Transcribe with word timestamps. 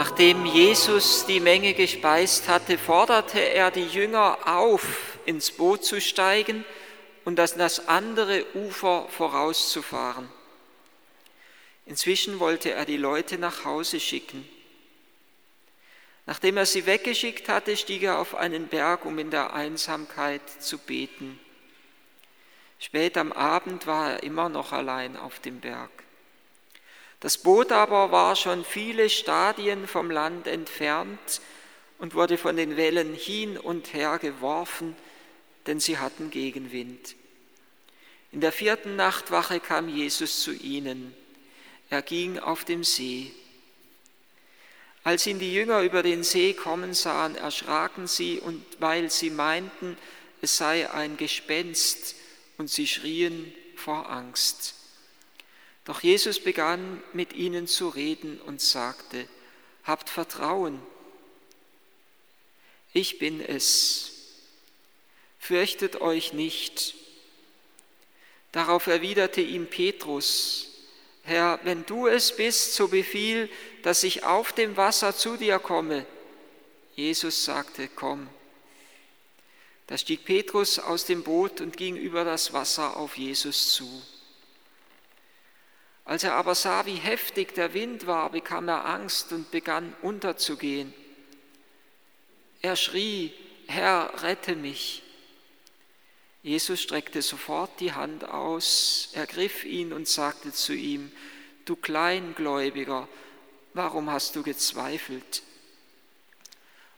Nachdem 0.00 0.46
Jesus 0.46 1.26
die 1.26 1.40
Menge 1.40 1.74
gespeist 1.74 2.48
hatte, 2.48 2.78
forderte 2.78 3.38
er 3.38 3.70
die 3.70 3.84
Jünger 3.84 4.38
auf, 4.46 5.18
ins 5.26 5.50
Boot 5.50 5.84
zu 5.84 6.00
steigen 6.00 6.64
und 7.26 7.38
an 7.38 7.50
das 7.58 7.86
andere 7.86 8.46
Ufer 8.54 9.06
vorauszufahren. 9.10 10.26
Inzwischen 11.84 12.40
wollte 12.40 12.70
er 12.70 12.86
die 12.86 12.96
Leute 12.96 13.36
nach 13.36 13.66
Hause 13.66 14.00
schicken. 14.00 14.48
Nachdem 16.24 16.56
er 16.56 16.64
sie 16.64 16.86
weggeschickt 16.86 17.50
hatte, 17.50 17.76
stieg 17.76 18.02
er 18.02 18.20
auf 18.20 18.34
einen 18.34 18.68
Berg, 18.68 19.04
um 19.04 19.18
in 19.18 19.30
der 19.30 19.52
Einsamkeit 19.52 20.40
zu 20.60 20.78
beten. 20.78 21.38
Spät 22.78 23.18
am 23.18 23.32
Abend 23.32 23.86
war 23.86 24.12
er 24.12 24.22
immer 24.22 24.48
noch 24.48 24.72
allein 24.72 25.18
auf 25.18 25.40
dem 25.40 25.60
Berg. 25.60 25.90
Das 27.20 27.36
Boot 27.36 27.70
aber 27.70 28.10
war 28.10 28.34
schon 28.34 28.64
viele 28.64 29.10
Stadien 29.10 29.86
vom 29.86 30.10
Land 30.10 30.46
entfernt 30.46 31.42
und 31.98 32.14
wurde 32.14 32.38
von 32.38 32.56
den 32.56 32.78
Wellen 32.78 33.14
hin 33.14 33.58
und 33.58 33.92
her 33.92 34.18
geworfen, 34.18 34.96
denn 35.66 35.80
sie 35.80 35.98
hatten 35.98 36.30
Gegenwind. 36.30 37.14
In 38.32 38.40
der 38.40 38.52
vierten 38.52 38.96
Nachtwache 38.96 39.60
kam 39.60 39.88
Jesus 39.88 40.40
zu 40.40 40.52
ihnen. 40.52 41.14
Er 41.90 42.00
ging 42.00 42.38
auf 42.38 42.64
dem 42.64 42.84
See. 42.84 43.32
Als 45.04 45.26
ihn 45.26 45.38
die 45.38 45.52
Jünger 45.52 45.82
über 45.82 46.02
den 46.02 46.22
See 46.22 46.54
kommen 46.54 46.94
sahen, 46.94 47.34
erschraken 47.34 48.06
sie, 48.06 48.38
und 48.38 48.64
weil 48.78 49.10
sie 49.10 49.30
meinten, 49.30 49.98
es 50.40 50.56
sei 50.56 50.90
ein 50.90 51.16
Gespenst, 51.16 52.14
und 52.56 52.70
sie 52.70 52.86
schrien 52.86 53.52
vor 53.76 54.10
Angst. 54.10 54.74
Doch 55.84 56.02
Jesus 56.02 56.40
begann 56.40 57.02
mit 57.12 57.32
ihnen 57.32 57.66
zu 57.66 57.88
reden 57.88 58.40
und 58.40 58.60
sagte, 58.60 59.26
habt 59.84 60.10
Vertrauen, 60.10 60.80
ich 62.92 63.18
bin 63.18 63.40
es, 63.40 64.12
fürchtet 65.38 66.00
euch 66.00 66.32
nicht. 66.32 66.94
Darauf 68.52 68.88
erwiderte 68.88 69.40
ihm 69.40 69.68
Petrus, 69.68 70.70
Herr, 71.22 71.60
wenn 71.62 71.86
du 71.86 72.06
es 72.06 72.34
bist, 72.34 72.74
so 72.74 72.88
befiehl, 72.88 73.48
dass 73.82 74.02
ich 74.02 74.24
auf 74.24 74.52
dem 74.52 74.76
Wasser 74.76 75.14
zu 75.14 75.36
dir 75.36 75.58
komme. 75.58 76.06
Jesus 76.96 77.44
sagte, 77.44 77.88
komm. 77.88 78.28
Da 79.86 79.98
stieg 79.98 80.24
Petrus 80.24 80.78
aus 80.78 81.04
dem 81.04 81.22
Boot 81.22 81.60
und 81.60 81.76
ging 81.76 81.96
über 81.96 82.24
das 82.24 82.52
Wasser 82.52 82.96
auf 82.96 83.16
Jesus 83.16 83.72
zu. 83.72 84.02
Als 86.04 86.24
er 86.24 86.34
aber 86.34 86.54
sah, 86.54 86.86
wie 86.86 86.96
heftig 86.96 87.54
der 87.54 87.74
Wind 87.74 88.06
war, 88.06 88.30
bekam 88.30 88.68
er 88.68 88.84
Angst 88.86 89.32
und 89.32 89.50
begann 89.50 89.94
unterzugehen. 90.02 90.92
Er 92.62 92.76
schrie, 92.76 93.32
Herr, 93.66 94.22
rette 94.22 94.56
mich. 94.56 95.02
Jesus 96.42 96.80
streckte 96.80 97.22
sofort 97.22 97.80
die 97.80 97.92
Hand 97.92 98.24
aus, 98.24 99.10
ergriff 99.12 99.64
ihn 99.64 99.92
und 99.92 100.08
sagte 100.08 100.52
zu 100.52 100.72
ihm, 100.72 101.12
du 101.66 101.76
Kleingläubiger, 101.76 103.08
warum 103.74 104.10
hast 104.10 104.36
du 104.36 104.42
gezweifelt? 104.42 105.42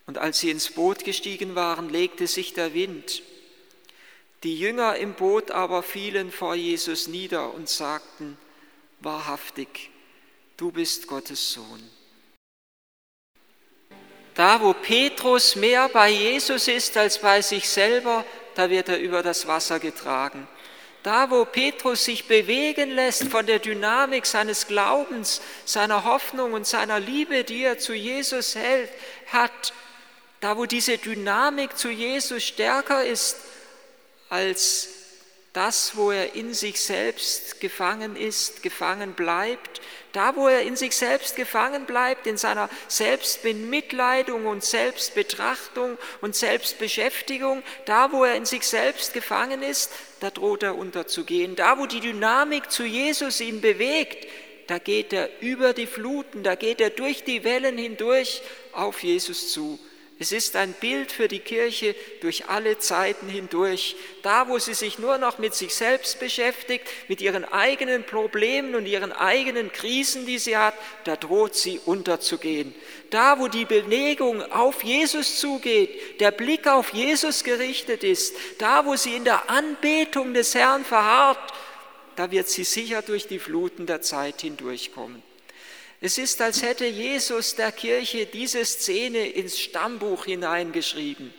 Und 0.07 0.19
als 0.19 0.41
sie 0.41 0.51
ins 0.51 0.71
Boot 0.71 1.05
gestiegen 1.05 1.55
waren, 1.55 1.89
legte 1.89 2.27
sich 2.27 2.55
der 2.55 2.75
Wind. 2.75 3.23
Die 4.43 4.59
Jünger 4.59 4.97
im 4.97 5.15
Boot 5.15 5.51
aber 5.51 5.83
fielen 5.83 6.33
vor 6.33 6.55
Jesus 6.55 7.07
nieder 7.07 7.55
und 7.55 7.69
sagten, 7.69 8.37
wahrhaftig, 9.05 9.91
du 10.57 10.71
bist 10.71 11.07
Gottes 11.07 11.53
Sohn. 11.53 11.91
Da, 14.35 14.61
wo 14.61 14.73
Petrus 14.73 15.57
mehr 15.57 15.89
bei 15.91 16.09
Jesus 16.09 16.69
ist 16.69 16.97
als 16.97 17.19
bei 17.19 17.43
sich 17.43 17.69
selber, 17.69 18.25
da 18.55 18.71
wird 18.71 18.89
er 18.89 18.99
über 18.99 19.23
das 19.23 19.47
Wasser 19.47 19.79
getragen. 19.79 20.49
Da, 21.03 21.31
wo 21.31 21.45
Petrus 21.45 22.05
sich 22.05 22.29
bewegen 22.29 22.91
lässt 22.93 23.29
von 23.29 23.45
der 23.45 23.59
Dynamik 23.59 24.25
seines 24.25 24.69
Glaubens, 24.69 25.43
seiner 25.65 26.05
Hoffnung 26.05 26.53
und 26.53 26.67
seiner 26.67 27.01
Liebe, 27.01 27.45
die 27.45 27.65
er 27.65 27.79
zu 27.79 27.93
Jesus 27.93 28.55
hält, 28.55 28.89
hat, 29.33 29.73
da, 30.41 30.57
wo 30.57 30.65
diese 30.65 30.99
Dynamik 30.99 31.77
zu 31.77 31.91
Jesus 31.91 32.43
stärker 32.43 33.05
ist 33.05 33.37
als 34.29 35.02
das, 35.53 35.97
wo 35.97 36.11
er 36.11 36.35
in 36.35 36.55
sich 36.55 36.81
selbst 36.81 37.61
gefangen 37.61 38.17
ist, 38.17 38.63
gefangen 38.63 39.13
bleibt, 39.13 39.83
da, 40.13 40.35
wo 40.35 40.49
er 40.49 40.63
in 40.63 40.77
sich 40.77 40.97
selbst 40.97 41.37
gefangen 41.37 41.85
bleibt, 41.85 42.27
in 42.27 42.37
seiner 42.39 42.71
Selbstbemitleidung 42.89 44.47
und 44.47 44.65
Selbstbetrachtung 44.65 45.99
und 46.23 46.35
Selbstbeschäftigung, 46.35 47.63
da, 47.85 48.13
wo 48.13 48.25
er 48.25 48.35
in 48.35 48.47
sich 48.47 48.67
selbst 48.67 49.13
gefangen 49.13 49.63
ist, 49.63 49.91
da 50.21 50.31
droht 50.31 50.63
er 50.63 50.77
unterzugehen. 50.77 51.55
Da, 51.55 51.79
wo 51.79 51.87
die 51.87 52.01
Dynamik 52.01 52.71
zu 52.71 52.85
Jesus 52.85 53.41
ihn 53.41 53.61
bewegt, 53.61 54.27
da 54.69 54.79
geht 54.79 55.13
er 55.13 55.29
über 55.41 55.75
die 55.75 55.87
Fluten, 55.87 56.43
da 56.43 56.55
geht 56.55 56.81
er 56.81 56.91
durch 56.91 57.25
die 57.25 57.45
Wellen 57.45 57.77
hindurch 57.77 58.43
auf 58.73 59.03
Jesus 59.03 59.53
zu. 59.53 59.79
Es 60.23 60.31
ist 60.31 60.55
ein 60.55 60.73
Bild 60.75 61.11
für 61.11 61.27
die 61.27 61.41
Kirche 61.41 61.97
durch 62.21 62.47
alle 62.47 62.79
Zeiten 62.79 63.29
hindurch. 63.29 63.97
Da, 64.23 64.47
wo 64.47 64.61
sie 64.61 64.75
sich 64.75 65.01
nur 65.01 65.19
noch 65.19 65.39
mit 65.39 65.53
sich 65.53 65.75
selbst 65.75 66.21
beschäftigt, 66.21 66.87
mit 67.09 67.21
ihren 67.21 67.45
eigenen 67.45 68.05
Problemen 68.05 68.77
und 68.77 68.87
ihren 68.87 69.11
eigenen 69.11 69.73
Krisen, 69.73 70.25
die 70.25 70.39
sie 70.39 70.57
hat, 70.57 70.75
da 71.03 71.17
droht 71.17 71.57
sie 71.57 71.81
unterzugehen. 71.87 72.73
Da, 73.11 73.41
wo 73.41 73.49
die 73.49 73.65
Bewegung 73.65 74.43
auf 74.53 74.85
Jesus 74.85 75.41
zugeht, 75.41 76.21
der 76.21 76.31
Blick 76.31 76.69
auf 76.69 76.91
Jesus 76.91 77.43
gerichtet 77.43 78.05
ist, 78.05 78.37
da, 78.59 78.87
wo 78.87 78.95
sie 78.95 79.17
in 79.17 79.25
der 79.25 79.51
Anbetung 79.51 80.35
des 80.35 80.55
Herrn 80.55 80.85
verharrt, 80.85 81.53
da 82.15 82.31
wird 82.31 82.49
sie 82.49 82.63
sicher 82.63 83.03
durch 83.03 83.27
die 83.27 83.41
Fluten 83.41 83.87
der 83.87 84.03
Zeit 84.03 84.43
hindurchkommen. 84.43 85.21
Es 86.05 86.19
ist, 86.19 86.43
als 86.43 86.63
hätte 86.63 86.85
Jesus 86.85 87.55
der 87.55 87.71
Kirche 87.71 88.27
diese 88.27 88.65
Szene 88.65 89.29
ins 89.29 89.61
Stammbuch 89.61 90.25
hineingeschrieben. 90.25 91.33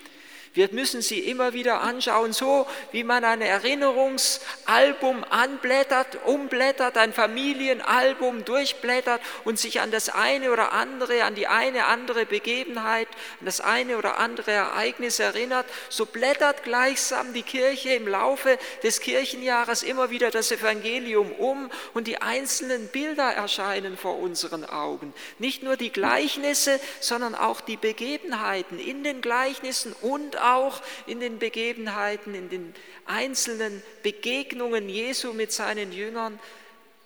Wir 0.54 0.70
müssen 0.72 1.02
sie 1.02 1.20
immer 1.20 1.54
wieder 1.54 1.82
anschauen, 1.82 2.32
so 2.32 2.68
wie 2.92 3.04
man 3.04 3.26
ein 3.26 3.42
Erinnerungsalbum 3.42 5.24
anblättert, 5.28 6.20
umblättert, 6.26 6.96
ein 6.96 7.12
Familienalbum 7.12 8.46
durchblättert 8.46 9.20
und 9.46 9.58
sich 9.58 9.82
an 9.82 9.90
das 9.90 10.10
eine 10.10 10.52
oder 10.52 10.72
andere, 10.72 11.24
an 11.24 11.34
die 11.34 11.48
eine 11.48 11.86
andere 11.86 12.28
Begebenheit, 12.28 13.08
an 13.40 13.48
das 13.48 13.62
eine 13.62 13.98
oder 13.98 14.20
andere 14.20 14.52
Ereignis 14.52 15.18
erinnert. 15.18 15.66
So 15.90 16.06
blättert 16.06 16.64
gleichsam 16.64 17.34
die 17.34 17.42
Kirche 17.42 17.96
im 17.96 18.08
Laufe 18.08 18.60
des 18.84 19.00
Kirchenjahres 19.00 19.82
immer 19.82 20.12
wieder 20.12 20.30
das 20.30 20.52
Evangelium 20.52 21.32
um 21.32 21.72
und 21.96 22.06
die 22.06 22.22
einzelnen 22.22 22.90
Bilder 22.90 23.34
erscheinen 23.34 23.98
vor 23.98 24.20
unseren 24.20 24.66
Augen. 24.66 25.16
Nicht 25.40 25.64
nur 25.64 25.78
die 25.78 25.92
Gleichnisse, 25.92 26.80
sondern 27.00 27.34
auch 27.34 27.60
die 27.60 27.78
Begebenheiten 27.78 28.78
in 28.78 29.04
den 29.04 29.22
Gleichnissen 29.22 29.96
und 30.02 30.43
auch 30.44 30.82
in 31.08 31.20
den 31.20 31.40
Begebenheiten, 31.40 32.36
in 32.36 32.50
den 32.50 32.76
einzelnen 33.06 33.82
Begegnungen 34.04 34.90
Jesu 34.90 35.34
mit 35.34 35.52
seinen 35.52 35.92
Jüngern, 35.92 36.40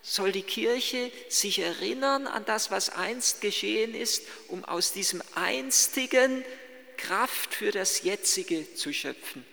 soll 0.02 0.32
die 0.32 0.44
Kirche 0.44 1.12
sich 1.28 1.60
erinnern 1.60 2.28
an 2.28 2.46
das, 2.46 2.72
was 2.72 2.90
einst 2.90 3.42
geschehen 3.42 3.94
ist, 3.94 4.24
um 4.48 4.64
aus 4.64 4.94
diesem 4.94 5.22
einstigen 5.36 6.46
Kraft 6.96 7.54
für 7.54 7.72
das 7.72 8.04
Jetzige 8.04 8.74
zu 8.74 8.94
schöpfen 8.94 9.46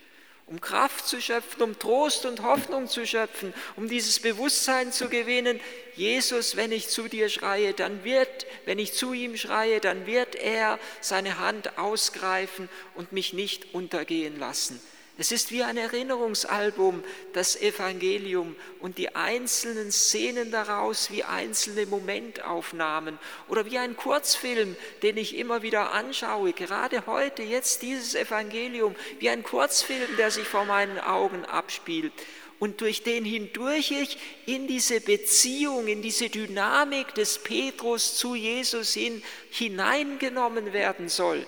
um 0.46 0.60
Kraft 0.60 1.06
zu 1.06 1.20
schöpfen, 1.20 1.62
um 1.62 1.78
Trost 1.78 2.26
und 2.26 2.42
Hoffnung 2.42 2.86
zu 2.86 3.06
schöpfen, 3.06 3.54
um 3.76 3.88
dieses 3.88 4.20
Bewusstsein 4.20 4.92
zu 4.92 5.08
gewinnen, 5.08 5.58
Jesus, 5.96 6.56
wenn 6.56 6.72
ich 6.72 6.88
zu 6.88 7.08
dir 7.08 7.28
schreie, 7.28 7.72
dann 7.72 8.04
wird, 8.04 8.46
wenn 8.66 8.78
ich 8.78 8.92
zu 8.92 9.12
ihm 9.12 9.36
schreie, 9.36 9.80
dann 9.80 10.06
wird 10.06 10.34
er 10.34 10.78
seine 11.00 11.38
Hand 11.38 11.78
ausgreifen 11.78 12.68
und 12.94 13.12
mich 13.12 13.32
nicht 13.32 13.74
untergehen 13.74 14.38
lassen. 14.38 14.80
Es 15.16 15.30
ist 15.30 15.52
wie 15.52 15.62
ein 15.62 15.76
Erinnerungsalbum, 15.76 17.04
das 17.34 17.54
Evangelium 17.54 18.56
und 18.80 18.98
die 18.98 19.14
einzelnen 19.14 19.92
Szenen 19.92 20.50
daraus 20.50 21.08
wie 21.12 21.22
einzelne 21.22 21.86
Momentaufnahmen 21.86 23.20
oder 23.48 23.64
wie 23.64 23.78
ein 23.78 23.96
Kurzfilm, 23.96 24.74
den 25.02 25.16
ich 25.16 25.36
immer 25.36 25.62
wieder 25.62 25.92
anschaue, 25.92 26.52
gerade 26.52 27.06
heute, 27.06 27.44
jetzt 27.44 27.82
dieses 27.82 28.16
Evangelium, 28.16 28.96
wie 29.20 29.30
ein 29.30 29.44
Kurzfilm, 29.44 30.16
der 30.18 30.32
sich 30.32 30.48
vor 30.48 30.64
meinen 30.64 30.98
Augen 30.98 31.44
abspielt 31.44 32.12
und 32.58 32.80
durch 32.80 33.04
den 33.04 33.24
hindurch 33.24 33.92
ich 33.92 34.18
in 34.46 34.66
diese 34.66 35.00
Beziehung, 35.00 35.86
in 35.86 36.02
diese 36.02 36.28
Dynamik 36.28 37.14
des 37.14 37.38
Petrus 37.38 38.16
zu 38.16 38.34
Jesus 38.34 38.94
hin 38.94 39.22
hineingenommen 39.50 40.72
werden 40.72 41.08
soll. 41.08 41.46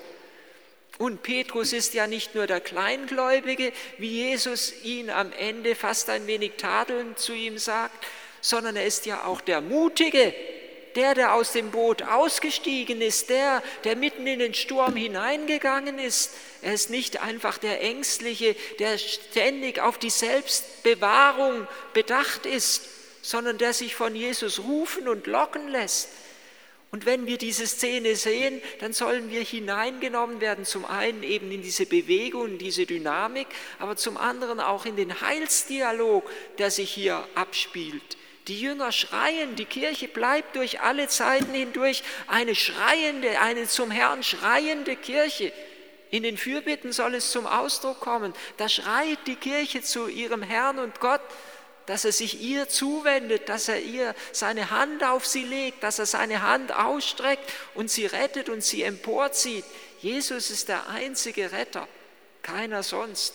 Und 0.98 1.22
Petrus 1.22 1.72
ist 1.72 1.94
ja 1.94 2.06
nicht 2.06 2.34
nur 2.34 2.46
der 2.46 2.60
Kleingläubige, 2.60 3.72
wie 3.98 4.28
Jesus 4.28 4.72
ihn 4.82 5.10
am 5.10 5.32
Ende 5.32 5.75
fast 5.75 6.08
ein 6.08 6.26
wenig 6.26 6.52
tadelnd 6.56 7.19
zu 7.19 7.34
ihm 7.34 7.58
sagt, 7.58 8.06
sondern 8.40 8.76
er 8.76 8.87
ist 8.87 9.06
ja 9.06 9.25
auch 9.25 9.40
der 9.40 9.60
Mutige, 9.60 10.34
der, 10.96 11.14
der 11.14 11.34
aus 11.34 11.52
dem 11.52 11.70
Boot 11.70 12.02
ausgestiegen 12.02 13.02
ist, 13.02 13.28
der, 13.28 13.62
der 13.84 13.96
mitten 13.96 14.26
in 14.26 14.38
den 14.38 14.54
Sturm 14.54 14.96
hineingegangen 14.96 15.98
ist. 15.98 16.32
Er 16.62 16.72
ist 16.72 16.88
nicht 16.88 17.20
einfach 17.20 17.58
der 17.58 17.82
Ängstliche, 17.82 18.56
der 18.78 18.96
ständig 18.96 19.78
auf 19.78 19.99
die 19.99 20.10
Selbstbewahrung 20.10 21.69
bedacht 21.92 22.46
ist, 22.46 22.88
sondern 23.20 23.58
der 23.58 23.75
sich 23.75 23.94
von 23.94 24.14
Jesus 24.14 24.60
rufen 24.60 25.06
und 25.06 25.26
locken 25.26 25.69
lässt. 25.69 26.08
Und 26.91 27.05
wenn 27.05 27.27
wir 27.27 27.37
diese 27.37 27.67
Szene 27.67 28.15
sehen, 28.17 28.62
dann 28.81 28.93
sollen 28.93 29.31
wir 29.31 29.43
hineingenommen 29.43 30.41
werden, 30.41 30.65
zum 30.65 30.85
einen 30.85 31.23
eben 31.23 31.50
in 31.50 31.61
diese 31.61 31.85
Bewegung, 31.85 32.47
in 32.53 32.59
diese 32.59 32.87
Dynamik, 32.87 33.49
aber 33.79 33.97
zum 33.97 34.17
anderen 34.17 34.61
auch 34.61 34.87
in 34.87 34.97
den 34.97 35.21
Heilsdialog, 35.21 36.31
der 36.59 36.71
sich 36.71 36.91
hier 36.91 37.27
abspielt. 37.35 38.17
Die 38.49 38.61
Jünger 38.61 38.93
schreien, 38.93 39.56
die 39.56 39.65
Kirche 39.65 40.06
bleibt 40.06 40.55
durch 40.55 40.81
alle 40.81 41.09
Zeiten 41.09 41.53
hindurch 41.53 42.05
eine 42.29 42.55
schreiende, 42.55 43.41
eine 43.41 43.67
zum 43.67 43.91
Herrn 43.91 44.23
schreiende 44.23 44.94
Kirche. 44.94 45.53
In 46.11 46.23
den 46.23 46.37
Fürbitten 46.38 46.93
soll 46.93 47.17
es 47.17 47.33
zum 47.33 47.47
Ausdruck 47.47 47.99
kommen. 47.99 48.33
Da 48.56 48.69
schreit 48.69 49.19
die 49.27 49.35
Kirche 49.35 49.83
zu 49.83 50.06
ihrem 50.06 50.43
Herrn 50.43 50.79
und 50.79 51.00
Gott 51.00 51.21
dass 51.87 52.05
er 52.05 52.12
sich 52.12 52.41
ihr 52.41 52.69
zuwendet, 52.69 53.49
dass 53.49 53.69
er 53.69 53.81
ihr 53.81 54.15
seine 54.33 54.71
Hand 54.71 55.05
auf 55.05 55.27
sie 55.27 55.44
legt, 55.44 55.83
dass 55.83 55.99
er 55.99 56.06
seine 56.06 56.43
Hand 56.43 56.75
ausstreckt 56.75 57.50
und 57.75 57.91
sie 57.91 58.06
rettet 58.06 58.49
und 58.49 58.62
sie 58.62 58.83
emporzieht. 58.83 59.65
Jesus 60.00 60.50
ist 60.50 60.69
der 60.69 60.88
einzige 60.88 61.53
Retter, 61.53 61.88
keiner 62.43 62.83
sonst. 62.83 63.35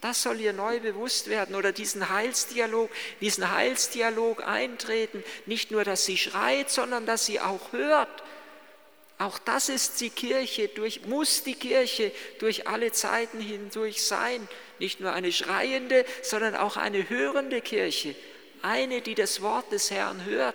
Das 0.00 0.22
soll 0.22 0.40
ihr 0.40 0.52
neu 0.52 0.78
bewusst 0.78 1.28
werden 1.28 1.56
oder 1.56 1.72
diesen 1.72 2.08
Heilsdialog, 2.08 2.88
diesen 3.20 3.50
Heilsdialog 3.50 4.46
eintreten. 4.46 5.24
Nicht 5.46 5.72
nur, 5.72 5.82
dass 5.82 6.04
sie 6.04 6.16
schreit, 6.16 6.70
sondern 6.70 7.04
dass 7.04 7.26
sie 7.26 7.40
auch 7.40 7.72
hört. 7.72 8.22
Auch 9.18 9.38
das 9.40 9.68
ist 9.68 10.00
die 10.00 10.10
Kirche, 10.10 10.68
durch, 10.68 11.04
muss 11.06 11.42
die 11.42 11.56
Kirche 11.56 12.12
durch 12.38 12.68
alle 12.68 12.92
Zeiten 12.92 13.40
hindurch 13.40 14.02
sein. 14.02 14.46
Nicht 14.78 15.00
nur 15.00 15.12
eine 15.12 15.32
schreiende, 15.32 16.04
sondern 16.22 16.54
auch 16.54 16.76
eine 16.76 17.08
hörende 17.10 17.60
Kirche. 17.60 18.14
Eine, 18.62 19.00
die 19.00 19.16
das 19.16 19.42
Wort 19.42 19.72
des 19.72 19.90
Herrn 19.90 20.24
hört, 20.24 20.54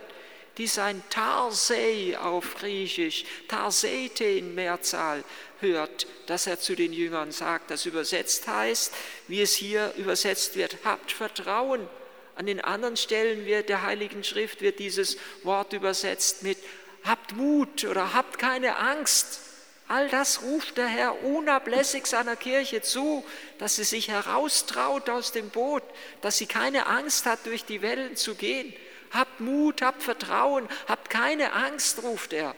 die 0.58 0.68
sein 0.68 1.02
Tarsei 1.10 2.18
auf 2.18 2.56
Griechisch, 2.56 3.26
Tarseite 3.50 4.24
in 4.24 4.56
Mehrzahl 4.56 5.24
hört, 5.60 6.08
dass 6.28 6.48
er 6.48 6.60
zu 6.60 6.76
den 6.76 6.94
Jüngern 6.94 7.32
sagt. 7.32 7.70
Das 7.70 7.86
übersetzt 7.86 8.48
heißt, 8.48 8.94
wie 9.28 9.42
es 9.42 9.54
hier 9.54 9.94
übersetzt 9.98 10.56
wird, 10.56 10.78
habt 10.86 11.12
Vertrauen. 11.12 11.88
An 12.36 12.46
den 12.46 12.62
anderen 12.62 12.98
Stellen 12.98 13.46
wird 13.46 13.70
der 13.70 13.84
Heiligen 13.84 14.24
Schrift 14.24 14.62
wird 14.62 14.80
dieses 14.80 15.18
Wort 15.44 15.74
übersetzt 15.74 16.44
mit 16.44 16.58
habt 17.04 17.36
Mut 17.36 17.84
oder 17.86 18.14
habt 18.14 18.40
keine 18.40 18.78
Angst. 18.78 19.40
All 19.88 20.10
das 20.10 20.42
ruft 20.42 20.78
der 20.78 20.88
Herr 20.88 21.24
unablässig 21.24 22.06
seiner 22.06 22.36
Kirche 22.36 22.82
zu, 22.82 23.24
dass 23.60 23.76
sie 23.76 23.84
sich 23.84 24.08
heraustraut 24.08 25.10
aus 25.10 25.32
dem 25.32 25.50
Boot, 25.50 25.84
dass 26.22 26.38
sie 26.38 26.46
keine 26.46 26.88
Angst 26.88 27.26
hat, 27.26 27.46
durch 27.46 27.66
die 27.66 27.82
Wellen 27.82 28.16
zu 28.16 28.36
gehen. 28.36 28.74
Habt 29.12 29.42
Mut, 29.42 29.82
habt 29.82 30.02
Vertrauen, 30.02 30.68
habt 30.88 31.10
keine 31.10 31.54
Angst, 31.54 32.02
ruft 32.02 32.34
er. 32.34 32.56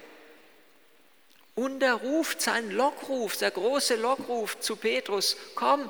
Und 1.56 1.82
er 1.82 1.96
ruft 1.96 2.42
seinen 2.42 2.72
Lockruf, 2.72 3.38
der 3.38 3.52
große 3.52 3.96
Lockruf 3.96 4.60
zu 4.60 4.76
Petrus, 4.76 5.36
komm. 5.56 5.90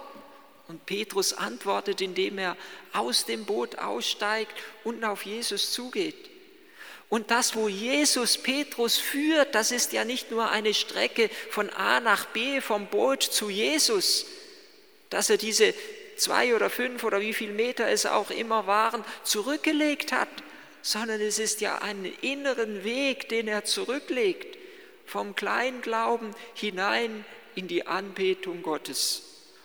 Und 0.68 0.86
Petrus 0.88 1.34
antwortet, 1.34 2.02
indem 2.02 2.40
er 2.40 2.58
aus 2.94 3.26
dem 3.26 3.46
Boot 3.46 3.78
aussteigt 3.78 4.54
und 4.84 5.04
auf 5.04 5.26
Jesus 5.26 5.72
zugeht. 5.74 6.35
Und 7.10 7.32
das, 7.32 7.56
wo 7.56 7.68
Jesus 7.68 8.38
Petrus 8.38 8.98
führt, 8.98 9.54
das 9.54 9.72
ist 9.72 9.94
ja 9.94 10.04
nicht 10.06 10.32
nur 10.32 10.50
eine 10.50 10.74
Strecke 10.74 11.30
von 11.50 11.70
A 11.70 12.00
nach 12.00 12.26
B, 12.28 12.62
vom 12.62 12.88
Boot 12.88 13.24
zu 13.24 13.50
Jesus, 13.50 14.26
dass 15.10 15.30
er 15.30 15.38
diese 15.38 15.74
zwei 16.18 16.56
oder 16.56 16.70
fünf 16.70 17.04
oder 17.04 17.22
wie 17.22 17.34
viel 17.34 17.52
Meter 17.52 17.88
es 17.88 18.06
auch 18.06 18.32
immer 18.32 18.68
waren, 18.68 19.04
zurückgelegt 19.24 20.12
hat, 20.12 20.30
sondern 20.82 21.22
es 21.22 21.40
ist 21.40 21.62
ja 21.62 21.80
einen 21.80 22.06
inneren 22.22 22.84
Weg, 22.84 23.30
den 23.30 23.48
er 23.48 23.66
zurücklegt, 23.66 24.58
vom 25.06 25.36
Kleinglauben 25.36 26.32
hinein 26.54 27.26
in 27.54 27.68
die 27.68 27.86
Anbetung 27.86 28.64
Gottes. 28.64 29.24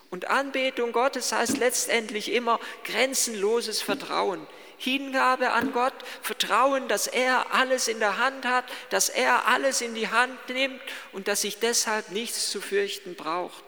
Und 0.09 0.29
Anbetung 0.29 0.91
Gottes 0.91 1.31
heißt 1.31 1.57
letztendlich 1.57 2.31
immer 2.31 2.59
grenzenloses 2.83 3.81
Vertrauen. 3.81 4.45
Hingabe 4.81 5.51
an 5.51 5.73
Gott, 5.73 5.93
Vertrauen, 6.23 6.87
dass 6.87 7.05
er 7.05 7.53
alles 7.53 7.87
in 7.87 7.99
der 7.99 8.17
Hand 8.17 8.45
hat, 8.45 8.65
dass 8.89 9.09
er 9.09 9.47
alles 9.47 9.81
in 9.81 9.93
die 9.93 10.07
Hand 10.07 10.49
nimmt 10.49 10.81
und 11.11 11.27
dass 11.27 11.41
sich 11.41 11.59
deshalb 11.59 12.09
nichts 12.09 12.49
zu 12.49 12.61
fürchten 12.61 13.13
braucht. 13.13 13.63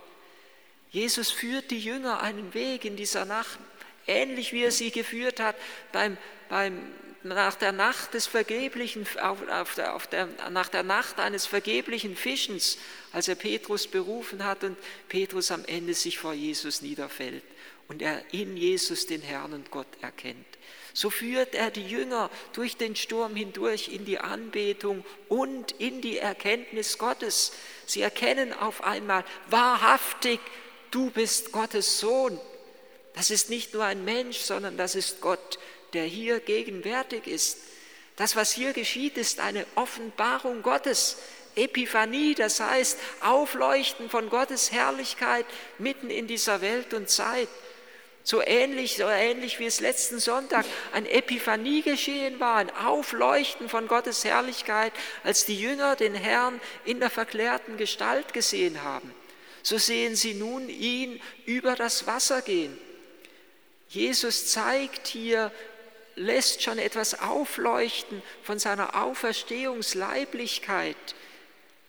Jesus 0.90 1.30
führt 1.30 1.70
die 1.70 1.80
Jünger 1.80 2.22
einen 2.22 2.54
Weg 2.56 2.84
in 2.84 2.96
dieser 2.96 3.26
Nacht, 3.26 3.60
ähnlich 4.08 4.54
wie 4.54 4.64
er 4.64 4.72
sie 4.72 4.90
geführt 4.90 5.40
hat 5.40 5.56
beim, 5.92 6.18
beim, 6.50 6.82
nach 7.24 7.56
der 7.56 7.72
Nacht 7.72 8.14
des 8.14 8.28
vergeblichen, 8.28 9.08
auf, 9.22 9.48
auf 9.48 9.76
der, 9.76 9.96
auf 9.96 10.08
der, 10.08 10.28
nach 10.50 10.70
der 10.70 10.84
Nacht 10.84 11.20
eines 11.20 11.46
vergeblichen 11.46 12.16
Fischens, 12.16 12.78
als 13.12 13.28
er 13.28 13.36
Petrus 13.36 13.88
berufen 13.88 14.44
hat 14.44 14.64
und 14.64 14.78
Petrus 15.10 15.52
am 15.52 15.64
Ende 15.66 15.94
sich 15.94 16.20
vor 16.20 16.34
Jesus 16.34 16.82
niederfällt 16.82 17.44
und 17.88 18.02
er 18.02 18.22
in 18.32 18.58
Jesus 18.58 19.06
den 19.06 19.22
Herrn 19.22 19.54
und 19.54 19.72
Gott 19.72 19.88
erkennt. 20.02 20.46
So 20.94 21.10
führt 21.10 21.56
er 21.56 21.72
die 21.72 21.88
Jünger 21.88 22.30
durch 22.54 22.78
den 22.78 22.96
Sturm 22.96 23.36
hindurch 23.36 23.88
in 23.88 24.06
die 24.06 24.20
Anbetung 24.20 25.04
und 25.28 25.72
in 25.74 26.02
die 26.02 26.20
Erkenntnis 26.20 27.00
Gottes. 27.00 27.54
Sie 27.88 28.02
erkennen 28.02 28.54
auf 28.54 28.84
einmal 28.84 29.26
wahrhaftig, 29.50 30.40
du 30.92 31.10
bist 31.10 31.52
Gottes 31.52 32.00
Sohn. 32.00 32.40
Das 33.16 33.32
ist 33.32 33.50
nicht 33.50 33.74
nur 33.74 33.84
ein 33.84 34.06
Mensch, 34.06 34.38
sondern 34.38 34.78
das 34.78 34.94
ist 34.94 35.20
Gott, 35.20 35.60
der 35.94 36.06
hier 36.06 36.40
gegenwärtig 36.40 37.28
ist. 37.28 37.58
Das, 38.16 38.36
was 38.36 38.52
hier 38.52 38.74
geschieht, 38.74 39.18
ist 39.18 39.40
eine 39.40 39.66
Offenbarung 39.76 40.62
Gottes. 40.62 41.18
Epiphanie, 41.56 42.34
das 42.36 42.60
heißt 42.60 42.98
Aufleuchten 43.22 44.10
von 44.10 44.30
Gottes 44.30 44.72
Herrlichkeit 44.72 45.46
mitten 45.78 46.10
in 46.10 46.28
dieser 46.28 46.62
Welt 46.62 46.94
und 46.94 47.10
Zeit. 47.10 47.50
So 48.24 48.42
ähnlich, 48.42 48.96
so 48.96 49.04
ähnlich 49.04 49.60
wie 49.60 49.66
es 49.66 49.82
letzten 49.82 50.18
Sonntag 50.18 50.66
ein 50.94 51.06
Epiphanie 51.06 51.82
geschehen 51.82 52.40
war, 52.40 52.56
ein 52.56 52.72
Aufleuchten 52.72 53.68
von 53.68 53.88
Gottes 53.88 54.24
Herrlichkeit, 54.24 54.94
als 55.24 55.46
die 55.46 55.60
Jünger 55.60 55.98
den 55.98 56.16
Herrn 56.16 56.62
in 56.86 57.02
der 57.02 57.10
verklärten 57.10 57.76
Gestalt 57.78 58.34
gesehen 58.34 58.82
haben. 58.82 59.14
So 59.62 59.78
sehen 59.78 60.16
sie 60.16 60.34
nun 60.34 60.70
ihn 60.70 61.22
über 61.46 61.76
das 61.76 62.08
Wasser 62.08 62.42
gehen. 62.42 62.78
Jesus 63.90 64.48
zeigt 64.48 65.08
hier, 65.08 65.52
lässt 66.16 66.62
schon 66.64 66.80
etwas 66.80 67.20
aufleuchten 67.20 68.22
von 68.44 68.60
seiner 68.60 69.02
Auferstehungsleiblichkeit. 69.02 70.96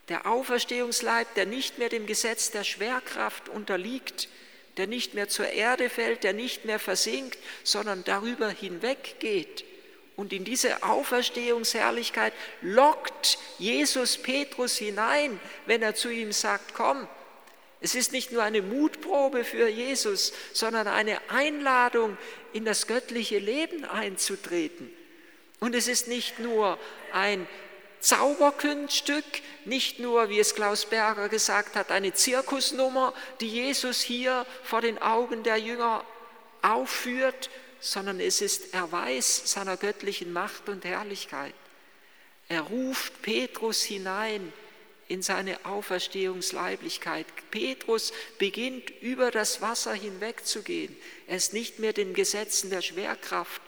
Der 0.08 0.26
Auferstehungsleib, 0.26 1.34
der 1.34 1.46
nicht 1.46 1.78
mehr 1.78 1.88
dem 1.88 2.06
Gesetz 2.06 2.50
der 2.50 2.64
Schwerkraft 2.64 3.48
unterliegt, 3.48 4.28
der 4.76 4.86
nicht 4.86 5.14
mehr 5.14 5.28
zur 5.28 5.48
Erde 5.48 5.88
fällt, 5.88 6.24
der 6.24 6.32
nicht 6.32 6.64
mehr 6.64 6.78
versinkt, 6.78 7.38
sondern 7.62 8.04
darüber 8.04 8.48
hinweggeht. 8.50 9.64
Und 10.16 10.32
in 10.32 10.44
diese 10.44 10.82
Auferstehungsherrlichkeit 10.82 12.32
lockt 12.60 13.38
Jesus 13.58 14.18
Petrus 14.18 14.76
hinein, 14.76 15.40
wenn 15.66 15.82
er 15.82 15.94
zu 15.94 16.08
ihm 16.08 16.32
sagt, 16.32 16.74
komm. 16.74 17.08
Es 17.84 17.94
ist 17.94 18.12
nicht 18.12 18.32
nur 18.32 18.42
eine 18.42 18.62
Mutprobe 18.62 19.44
für 19.44 19.68
Jesus, 19.68 20.32
sondern 20.54 20.86
eine 20.86 21.20
Einladung, 21.28 22.16
in 22.54 22.64
das 22.64 22.86
göttliche 22.86 23.38
Leben 23.38 23.84
einzutreten. 23.84 24.90
Und 25.60 25.74
es 25.74 25.86
ist 25.86 26.08
nicht 26.08 26.38
nur 26.38 26.78
ein 27.12 27.46
Zauberkunststück, 28.00 29.26
nicht 29.66 29.98
nur, 29.98 30.30
wie 30.30 30.38
es 30.38 30.54
Klaus 30.54 30.86
Berger 30.86 31.28
gesagt 31.28 31.76
hat, 31.76 31.90
eine 31.90 32.14
Zirkusnummer, 32.14 33.12
die 33.42 33.48
Jesus 33.48 34.00
hier 34.00 34.46
vor 34.62 34.80
den 34.80 34.96
Augen 35.02 35.42
der 35.42 35.58
Jünger 35.58 36.06
aufführt, 36.62 37.50
sondern 37.80 38.18
es 38.18 38.40
ist 38.40 38.72
Erweis 38.72 39.42
seiner 39.44 39.76
göttlichen 39.76 40.32
Macht 40.32 40.70
und 40.70 40.86
Herrlichkeit. 40.86 41.52
Er 42.48 42.62
ruft 42.62 43.20
Petrus 43.20 43.82
hinein 43.82 44.54
in 45.08 45.22
seine 45.22 45.64
Auferstehungsleiblichkeit. 45.64 47.26
Petrus 47.50 48.12
beginnt 48.38 48.90
über 49.00 49.30
das 49.30 49.60
Wasser 49.60 49.94
hinwegzugehen. 49.94 50.96
Er 51.26 51.36
ist 51.36 51.52
nicht 51.52 51.78
mehr 51.78 51.92
den 51.92 52.14
Gesetzen 52.14 52.70
der 52.70 52.82
Schwerkraft 52.82 53.60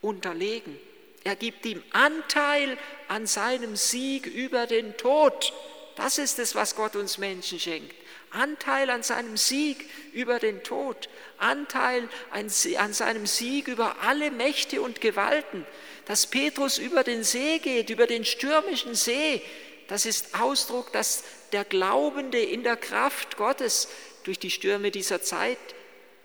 unterlegen. 0.00 0.78
Er 1.24 1.36
gibt 1.36 1.64
ihm 1.64 1.82
Anteil 1.92 2.76
an 3.08 3.26
seinem 3.26 3.76
Sieg 3.76 4.26
über 4.26 4.66
den 4.66 4.96
Tod. 4.96 5.52
Das 5.96 6.18
ist 6.18 6.38
es, 6.38 6.54
was 6.54 6.76
Gott 6.76 6.96
uns 6.96 7.18
Menschen 7.18 7.58
schenkt. 7.58 7.94
Anteil 8.30 8.90
an 8.90 9.02
seinem 9.02 9.36
Sieg 9.36 9.88
über 10.12 10.38
den 10.38 10.62
Tod, 10.64 11.08
Anteil 11.38 12.08
an 12.30 12.48
seinem 12.92 13.26
Sieg 13.26 13.68
über 13.68 13.96
alle 14.02 14.30
Mächte 14.32 14.82
und 14.82 15.00
Gewalten. 15.00 15.64
Dass 16.06 16.26
Petrus 16.26 16.78
über 16.78 17.04
den 17.04 17.22
See 17.22 17.58
geht, 17.58 17.90
über 17.90 18.06
den 18.06 18.24
stürmischen 18.24 18.94
See, 18.94 19.40
das 19.88 20.06
ist 20.06 20.40
Ausdruck, 20.40 20.92
dass 20.92 21.24
der 21.52 21.64
Glaubende 21.64 22.40
in 22.40 22.62
der 22.62 22.76
Kraft 22.76 23.36
Gottes 23.36 23.88
durch 24.24 24.38
die 24.38 24.50
Stürme 24.50 24.90
dieser 24.90 25.22
Zeit 25.22 25.58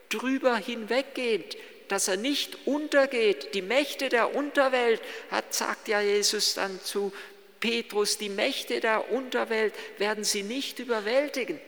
drüber 0.09 0.57
hinweggeht, 0.57 1.57
dass 1.87 2.07
er 2.07 2.17
nicht 2.17 2.67
untergeht. 2.67 3.53
Die 3.53 3.61
Mächte 3.61 4.09
der 4.09 4.35
Unterwelt, 4.35 5.01
hat, 5.29 5.53
sagt 5.53 5.87
ja 5.87 6.01
Jesus 6.01 6.53
dann 6.53 6.79
zu 6.81 7.11
Petrus, 7.59 8.17
die 8.17 8.29
Mächte 8.29 8.79
der 8.79 9.11
Unterwelt 9.11 9.73
werden 9.97 10.23
sie 10.23 10.43
nicht 10.43 10.79
überwältigen. 10.79 11.59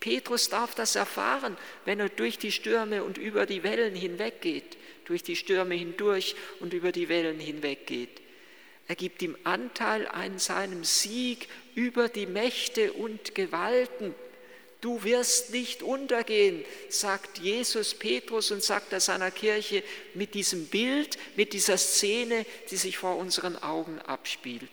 Petrus 0.00 0.48
darf 0.48 0.74
das 0.74 0.96
erfahren, 0.96 1.56
wenn 1.84 2.00
er 2.00 2.08
durch 2.08 2.36
die 2.36 2.50
Stürme 2.50 3.04
und 3.04 3.18
über 3.18 3.46
die 3.46 3.62
Wellen 3.62 3.94
hinweggeht, 3.94 4.76
durch 5.04 5.22
die 5.22 5.36
Stürme 5.36 5.76
hindurch 5.76 6.34
und 6.58 6.72
über 6.72 6.90
die 6.90 7.08
Wellen 7.08 7.38
hinweggeht. 7.38 8.20
Er 8.88 8.96
gibt 8.96 9.22
ihm 9.22 9.36
Anteil 9.44 10.06
an 10.08 10.38
seinem 10.38 10.84
Sieg 10.84 11.48
über 11.74 12.08
die 12.08 12.26
Mächte 12.26 12.92
und 12.92 13.34
Gewalten. 13.34 14.14
Du 14.80 15.04
wirst 15.04 15.52
nicht 15.52 15.82
untergehen, 15.82 16.64
sagt 16.88 17.38
Jesus 17.38 17.94
Petrus 17.94 18.50
und 18.50 18.64
sagt 18.64 18.92
er 18.92 18.98
seiner 18.98 19.30
Kirche 19.30 19.84
mit 20.14 20.34
diesem 20.34 20.66
Bild, 20.66 21.16
mit 21.36 21.52
dieser 21.52 21.78
Szene, 21.78 22.44
die 22.70 22.76
sich 22.76 22.98
vor 22.98 23.16
unseren 23.16 23.62
Augen 23.62 24.00
abspielt. 24.00 24.70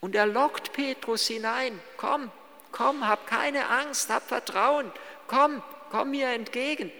Und 0.00 0.14
er 0.14 0.26
lockt 0.26 0.72
Petrus 0.72 1.26
hinein, 1.26 1.78
komm, 1.98 2.30
komm, 2.72 3.06
hab 3.06 3.26
keine 3.26 3.68
Angst, 3.68 4.08
hab 4.08 4.26
Vertrauen, 4.26 4.90
komm, 5.26 5.62
komm 5.90 6.12
mir 6.12 6.28
entgegen. 6.30 6.90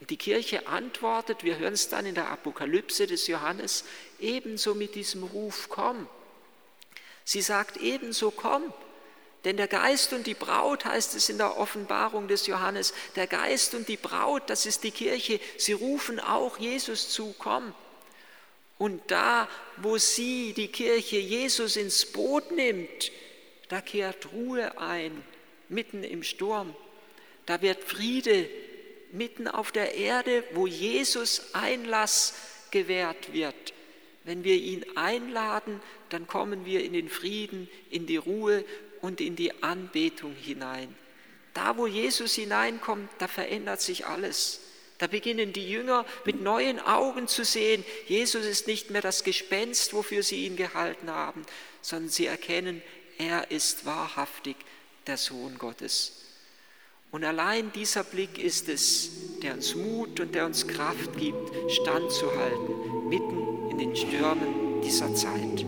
Und 0.00 0.10
die 0.10 0.16
Kirche 0.16 0.66
antwortet, 0.66 1.42
wir 1.42 1.58
hören 1.58 1.74
es 1.74 1.88
dann 1.88 2.06
in 2.06 2.14
der 2.14 2.30
Apokalypse 2.30 3.06
des 3.06 3.26
Johannes, 3.26 3.84
ebenso 4.20 4.74
mit 4.74 4.94
diesem 4.94 5.24
Ruf, 5.24 5.68
komm. 5.68 6.06
Sie 7.24 7.42
sagt 7.42 7.76
ebenso, 7.78 8.30
komm. 8.30 8.72
Denn 9.44 9.56
der 9.56 9.68
Geist 9.68 10.12
und 10.12 10.26
die 10.26 10.34
Braut 10.34 10.84
heißt 10.84 11.14
es 11.14 11.28
in 11.28 11.38
der 11.38 11.58
Offenbarung 11.58 12.28
des 12.28 12.46
Johannes, 12.46 12.92
der 13.16 13.26
Geist 13.26 13.74
und 13.74 13.88
die 13.88 13.96
Braut, 13.96 14.50
das 14.50 14.66
ist 14.66 14.82
die 14.82 14.90
Kirche, 14.90 15.40
sie 15.56 15.72
rufen 15.72 16.20
auch 16.20 16.58
Jesus 16.58 17.10
zu, 17.10 17.34
komm. 17.38 17.72
Und 18.78 19.10
da, 19.10 19.48
wo 19.76 19.98
sie, 19.98 20.52
die 20.52 20.68
Kirche, 20.68 21.18
Jesus 21.18 21.76
ins 21.76 22.06
Boot 22.06 22.52
nimmt, 22.52 23.12
da 23.68 23.80
kehrt 23.80 24.32
Ruhe 24.32 24.78
ein, 24.78 25.24
mitten 25.68 26.04
im 26.04 26.22
Sturm. 26.22 26.74
Da 27.46 27.60
wird 27.60 27.82
Friede 27.82 28.48
mitten 29.12 29.48
auf 29.48 29.72
der 29.72 29.94
Erde, 29.94 30.44
wo 30.54 30.66
Jesus 30.66 31.54
Einlass 31.54 32.34
gewährt 32.70 33.32
wird. 33.32 33.72
Wenn 34.24 34.44
wir 34.44 34.56
ihn 34.56 34.84
einladen, 34.94 35.80
dann 36.10 36.26
kommen 36.26 36.66
wir 36.66 36.84
in 36.84 36.92
den 36.92 37.08
Frieden, 37.08 37.68
in 37.90 38.06
die 38.06 38.16
Ruhe 38.16 38.64
und 39.00 39.20
in 39.20 39.36
die 39.36 39.62
Anbetung 39.62 40.34
hinein. 40.34 40.94
Da, 41.54 41.76
wo 41.76 41.86
Jesus 41.86 42.34
hineinkommt, 42.34 43.08
da 43.18 43.26
verändert 43.26 43.80
sich 43.80 44.06
alles. 44.06 44.60
Da 44.98 45.06
beginnen 45.06 45.52
die 45.52 45.68
Jünger 45.68 46.04
mit 46.24 46.42
neuen 46.42 46.80
Augen 46.80 47.28
zu 47.28 47.44
sehen, 47.44 47.84
Jesus 48.06 48.44
ist 48.44 48.66
nicht 48.66 48.90
mehr 48.90 49.00
das 49.00 49.24
Gespenst, 49.24 49.94
wofür 49.94 50.22
sie 50.22 50.44
ihn 50.44 50.56
gehalten 50.56 51.10
haben, 51.10 51.46
sondern 51.80 52.10
sie 52.10 52.26
erkennen, 52.26 52.82
er 53.16 53.50
ist 53.50 53.86
wahrhaftig 53.86 54.56
der 55.06 55.16
Sohn 55.16 55.56
Gottes. 55.56 56.27
Und 57.10 57.24
allein 57.24 57.72
dieser 57.72 58.04
Blick 58.04 58.38
ist 58.38 58.68
es, 58.68 59.40
der 59.42 59.54
uns 59.54 59.74
Mut 59.74 60.20
und 60.20 60.34
der 60.34 60.44
uns 60.44 60.66
Kraft 60.66 61.16
gibt, 61.16 61.50
standzuhalten, 61.72 63.08
mitten 63.08 63.70
in 63.70 63.78
den 63.78 63.96
Stürmen 63.96 64.82
dieser 64.82 65.14
Zeit. 65.14 65.64